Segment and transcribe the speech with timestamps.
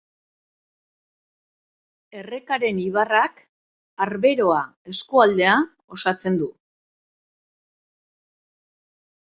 [2.21, 3.43] Errekaren ibarrak
[4.07, 4.63] Arberoa
[4.95, 5.55] eskualdea
[5.99, 6.49] osatzen du.